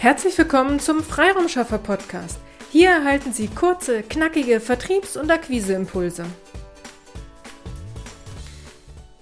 [0.00, 2.38] Herzlich willkommen zum Freiraumschaffer Podcast.
[2.72, 6.24] Hier erhalten Sie kurze, knackige Vertriebs- und Akquiseimpulse.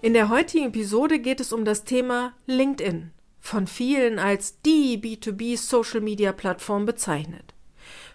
[0.03, 3.11] In der heutigen Episode geht es um das Thema LinkedIn,
[3.41, 7.55] von vielen als die B2B Social Media Plattform bezeichnet.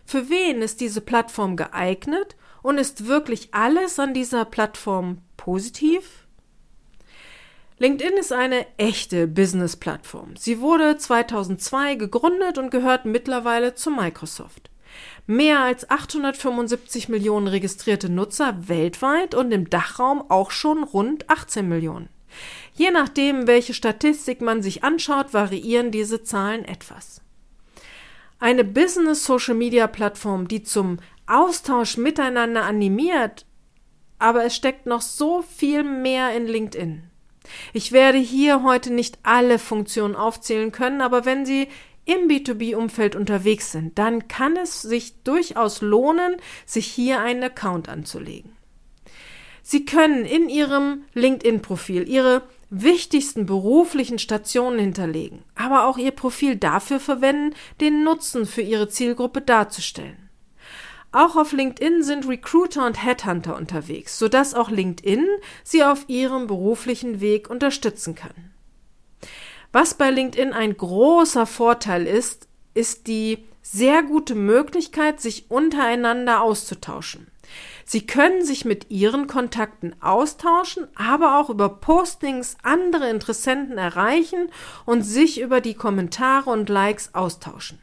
[0.05, 6.23] Für wen ist diese Plattform geeignet und ist wirklich alles an dieser Plattform positiv?
[7.84, 10.38] LinkedIn ist eine echte Business-Plattform.
[10.38, 14.70] Sie wurde 2002 gegründet und gehört mittlerweile zu Microsoft.
[15.28, 22.08] Mehr als 875 Millionen registrierte Nutzer weltweit und im Dachraum auch schon rund 18 Millionen.
[22.74, 27.20] Je nachdem, welche Statistik man sich anschaut, variieren diese Zahlen etwas.
[28.40, 33.46] Eine Business-Social-Media-Plattform, die zum Austausch miteinander animiert,
[34.20, 37.10] aber es steckt noch so viel mehr in LinkedIn.
[37.74, 41.68] Ich werde hier heute nicht alle Funktionen aufzählen können, aber wenn Sie
[42.06, 46.35] im B2B-Umfeld unterwegs sind, dann kann es sich durchaus lohnen,
[46.66, 48.55] sich hier einen Account anzulegen.
[49.62, 57.00] Sie können in Ihrem LinkedIn-Profil Ihre wichtigsten beruflichen Stationen hinterlegen, aber auch Ihr Profil dafür
[57.00, 60.30] verwenden, den Nutzen für Ihre Zielgruppe darzustellen.
[61.14, 65.28] Auch auf LinkedIn sind Recruiter und Headhunter unterwegs, sodass auch LinkedIn
[65.64, 68.52] sie auf ihrem beruflichen Weg unterstützen kann.
[69.72, 77.28] Was bei LinkedIn ein großer Vorteil ist, ist die sehr gute Möglichkeit, sich untereinander auszutauschen.
[77.86, 84.50] Sie können sich mit Ihren Kontakten austauschen, aber auch über Postings andere Interessenten erreichen
[84.86, 87.80] und sich über die Kommentare und Likes austauschen.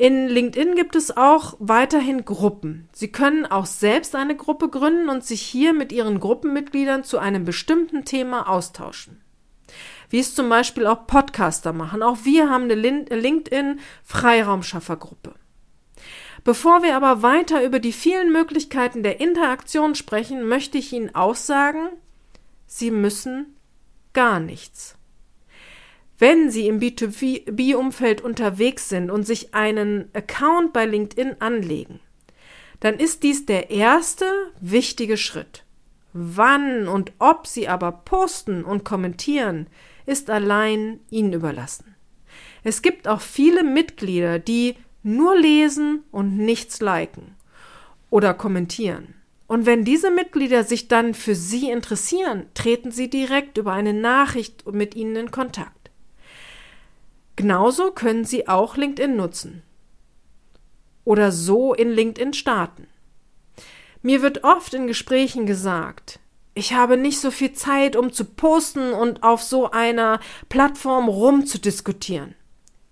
[0.00, 2.88] In LinkedIn gibt es auch weiterhin Gruppen.
[2.90, 7.44] Sie können auch selbst eine Gruppe gründen und sich hier mit Ihren Gruppenmitgliedern zu einem
[7.44, 9.20] bestimmten Thema austauschen.
[10.08, 12.02] Wie es zum Beispiel auch Podcaster machen.
[12.02, 15.34] Auch wir haben eine LinkedIn Freiraumschaffergruppe.
[16.44, 21.36] Bevor wir aber weiter über die vielen Möglichkeiten der Interaktion sprechen, möchte ich Ihnen auch
[21.36, 21.90] sagen,
[22.66, 23.54] Sie müssen
[24.14, 24.96] gar nichts.
[26.20, 31.98] Wenn Sie im B2B-Umfeld unterwegs sind und sich einen Account bei LinkedIn anlegen,
[32.80, 34.26] dann ist dies der erste
[34.60, 35.64] wichtige Schritt.
[36.12, 39.66] Wann und ob Sie aber posten und kommentieren,
[40.04, 41.96] ist allein Ihnen überlassen.
[42.64, 47.34] Es gibt auch viele Mitglieder, die nur lesen und nichts liken
[48.10, 49.14] oder kommentieren.
[49.46, 54.70] Und wenn diese Mitglieder sich dann für Sie interessieren, treten Sie direkt über eine Nachricht
[54.70, 55.79] mit Ihnen in Kontakt.
[57.36, 59.62] Genauso können Sie auch LinkedIn nutzen.
[61.04, 62.86] Oder so in LinkedIn starten.
[64.02, 66.20] Mir wird oft in Gesprächen gesagt,
[66.54, 72.34] ich habe nicht so viel Zeit, um zu posten und auf so einer Plattform rumzudiskutieren.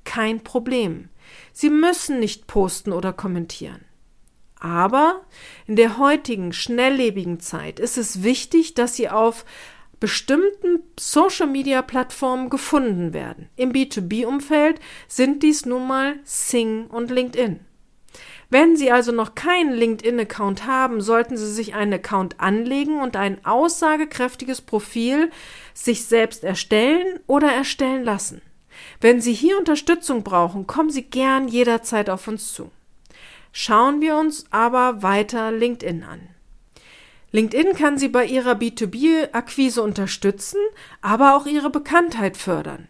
[0.04, 1.08] Kein Problem.
[1.52, 3.84] Sie müssen nicht posten oder kommentieren.
[4.60, 5.22] Aber
[5.66, 9.44] in der heutigen schnelllebigen Zeit ist es wichtig, dass Sie auf
[10.00, 13.48] bestimmten Social-Media-Plattformen gefunden werden.
[13.56, 17.60] Im B2B-Umfeld sind dies nun mal Sing und LinkedIn.
[18.50, 23.44] Wenn Sie also noch keinen LinkedIn-Account haben, sollten Sie sich einen Account anlegen und ein
[23.44, 25.30] aussagekräftiges Profil
[25.74, 28.40] sich selbst erstellen oder erstellen lassen.
[29.00, 32.70] Wenn Sie hier Unterstützung brauchen, kommen Sie gern jederzeit auf uns zu.
[33.52, 36.28] Schauen wir uns aber weiter LinkedIn an.
[37.30, 40.60] LinkedIn kann Sie bei Ihrer B2B-Akquise unterstützen,
[41.02, 42.88] aber auch Ihre Bekanntheit fördern.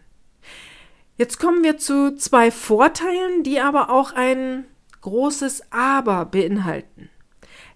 [1.17, 4.65] Jetzt kommen wir zu zwei Vorteilen, die aber auch ein
[5.01, 7.09] großes Aber beinhalten.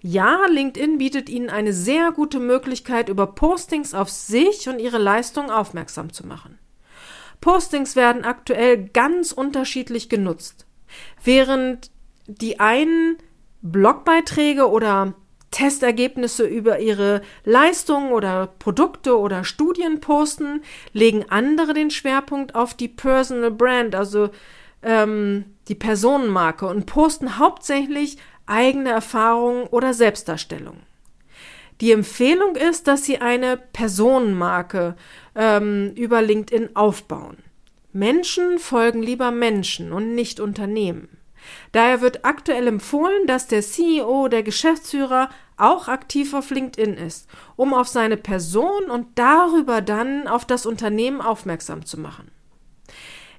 [0.01, 5.49] Ja, LinkedIn bietet Ihnen eine sehr gute Möglichkeit, über Postings auf sich und Ihre Leistung
[5.51, 6.59] aufmerksam zu machen.
[7.41, 10.65] Postings werden aktuell ganz unterschiedlich genutzt.
[11.23, 11.91] Während
[12.27, 13.17] die einen
[13.61, 15.13] Blogbeiträge oder
[15.53, 22.87] Testergebnisse über ihre Leistungen oder Produkte oder Studien posten, legen andere den Schwerpunkt auf die
[22.87, 24.31] Personal Brand, also
[24.81, 28.17] ähm, die Personenmarke und posten hauptsächlich
[28.47, 30.81] eigene Erfahrungen oder Selbstdarstellungen.
[31.81, 34.95] Die Empfehlung ist, dass Sie eine Personenmarke
[35.35, 37.37] ähm, über LinkedIn aufbauen.
[37.93, 41.09] Menschen folgen lieber Menschen und nicht Unternehmen.
[41.71, 47.73] Daher wird aktuell empfohlen, dass der CEO, der Geschäftsführer auch aktiv auf LinkedIn ist, um
[47.73, 52.31] auf seine Person und darüber dann auf das Unternehmen aufmerksam zu machen.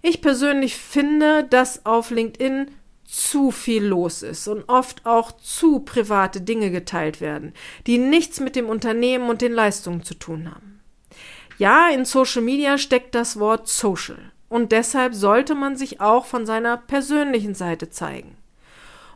[0.02, 2.70] Ich persönlich finde, dass auf LinkedIn
[3.04, 7.52] zu viel los ist und oft auch zu private Dinge geteilt werden,
[7.86, 10.80] die nichts mit dem Unternehmen und den Leistungen zu tun haben.
[11.58, 16.46] Ja, in Social Media steckt das Wort Social und deshalb sollte man sich auch von
[16.46, 18.36] seiner persönlichen Seite zeigen.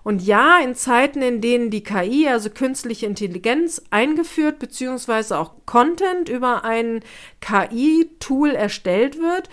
[0.03, 5.35] Und ja, in Zeiten, in denen die KI, also künstliche Intelligenz, eingeführt bzw.
[5.35, 7.05] auch Content über ein
[7.41, 9.49] KI-Tool erstellt wird,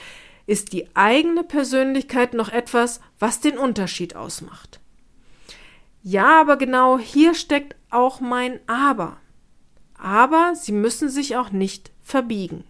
[0.48, 4.80] ist die eigene Persönlichkeit noch etwas, was den Unterschied ausmacht.
[6.02, 9.18] Ja, aber genau hier steckt auch mein Aber.
[10.00, 12.64] Aber Sie müssen sich auch nicht verbiegen.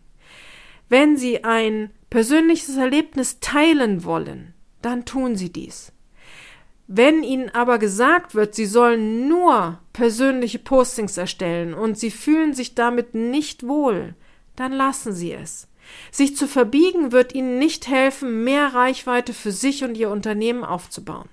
[0.90, 5.92] Wenn Sie ein persönliches Erlebnis teilen wollen, dann tun Sie dies.
[6.88, 12.74] Wenn Ihnen aber gesagt wird, Sie sollen nur persönliche Postings erstellen und Sie fühlen sich
[12.74, 14.16] damit nicht wohl,
[14.56, 15.68] dann lassen Sie es.
[16.10, 21.28] Sich zu verbiegen wird Ihnen nicht helfen, mehr Reichweite für sich und Ihr Unternehmen aufzubauen.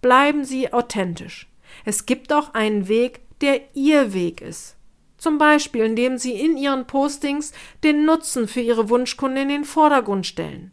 [0.00, 1.46] Bleiben Sie authentisch.
[1.84, 4.78] Es gibt auch einen Weg, der Ihr Weg ist.
[5.20, 7.52] Zum Beispiel, indem Sie in Ihren Postings
[7.84, 10.72] den Nutzen für Ihre Wunschkunden in den Vordergrund stellen.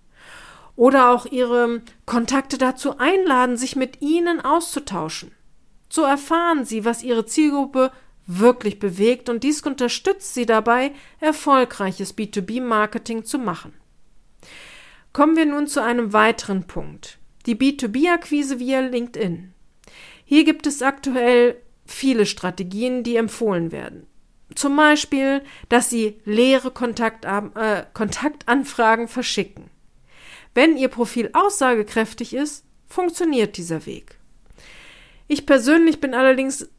[0.77, 5.33] Oder auch Ihre Kontakte dazu einladen, sich mit Ihnen auszutauschen.
[5.89, 7.91] So erfahren Sie, was Ihre Zielgruppe
[8.25, 13.73] wirklich bewegt und dies unterstützt Sie dabei, erfolgreiches B2B-Marketing zu machen.
[15.11, 17.17] Kommen wir nun zu einem weiteren Punkt
[17.47, 19.53] die B2B-Akquise via LinkedIn.
[20.23, 24.07] Hier gibt es aktuell viele Strategien, die empfohlen werden.
[24.55, 29.69] Zum Beispiel, dass Sie leere Kontakt, äh, Kontaktanfragen verschicken.
[30.53, 34.17] Wenn Ihr Profil aussagekräftig ist, funktioniert dieser Weg.
[35.27, 36.69] Ich persönlich bin allerdings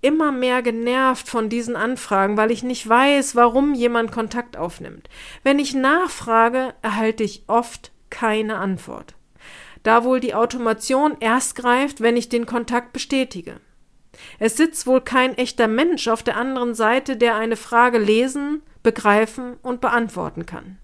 [0.00, 5.08] immer mehr genervt von diesen Anfragen, weil ich nicht weiß, warum jemand Kontakt aufnimmt.
[5.42, 9.14] Wenn ich nachfrage, erhalte ich oft keine Antwort
[9.84, 13.60] da wohl die Automation erst greift, wenn ich den Kontakt bestätige.
[14.38, 19.54] Es sitzt wohl kein echter Mensch auf der anderen Seite, der eine Frage lesen, begreifen
[19.62, 20.78] und beantworten kann.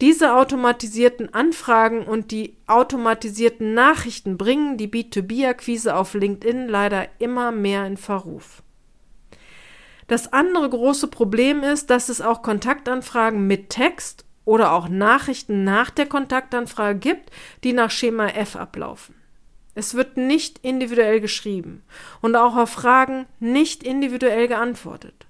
[0.00, 7.86] Diese automatisierten Anfragen und die automatisierten Nachrichten bringen die B2B-Akquise auf LinkedIn leider immer mehr
[7.86, 8.62] in Verruf.
[10.06, 15.90] Das andere große Problem ist, dass es auch Kontaktanfragen mit Text oder auch Nachrichten nach
[15.90, 17.30] der Kontaktanfrage gibt,
[17.62, 19.14] die nach Schema F ablaufen.
[19.74, 21.82] Es wird nicht individuell geschrieben
[22.20, 25.26] und auch auf Fragen nicht individuell geantwortet.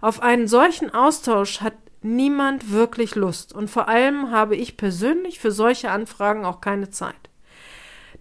[0.00, 5.50] Auf einen solchen Austausch hat niemand wirklich Lust und vor allem habe ich persönlich für
[5.50, 7.14] solche Anfragen auch keine Zeit.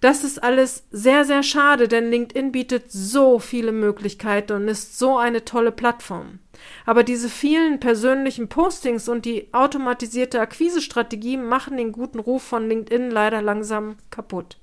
[0.02, 5.18] Das ist alles sehr, sehr schade, denn LinkedIn bietet so viele Möglichkeiten und ist so
[5.18, 6.40] eine tolle Plattform.
[6.86, 13.10] Aber diese vielen persönlichen Postings und die automatisierte Akquisestrategie machen den guten Ruf von LinkedIn
[13.10, 14.58] leider langsam kaputt.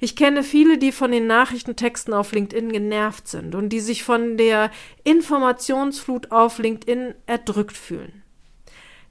[0.00, 4.36] Ich kenne viele, die von den Nachrichtentexten auf LinkedIn genervt sind und die sich von
[4.36, 4.70] der
[5.04, 8.22] Informationsflut auf LinkedIn erdrückt fühlen.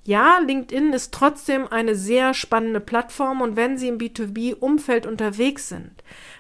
[0.06, 5.92] Ja, LinkedIn ist trotzdem eine sehr spannende Plattform und wenn Sie im B2B-Umfeld unterwegs sind,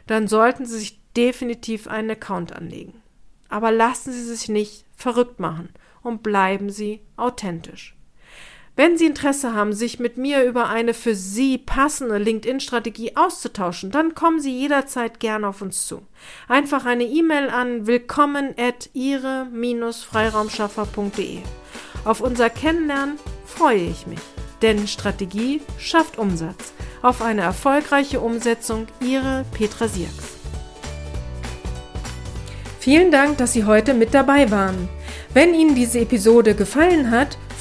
[0.05, 3.01] dann sollten Sie sich definitiv einen Account anlegen.
[3.49, 5.69] Aber lassen Sie sich nicht verrückt machen
[6.01, 7.96] und bleiben Sie authentisch.
[8.77, 14.13] Wenn Sie Interesse haben, sich mit mir über eine für Sie passende LinkedIn-Strategie auszutauschen, dann
[14.13, 16.03] kommen Sie jederzeit gerne auf uns zu.
[16.47, 21.39] Einfach eine E-Mail an willkommen at ihre-freiraumschaffer.de.
[22.05, 24.21] Auf unser Kennenlernen freue ich mich,
[24.61, 26.71] denn Strategie schafft Umsatz.
[27.01, 30.35] Auf eine erfolgreiche Umsetzung, Ihre Petra Sierks.
[32.79, 34.87] Vielen Dank, dass Sie heute mit dabei waren.
[35.33, 37.39] Wenn Ihnen diese Episode gefallen hat,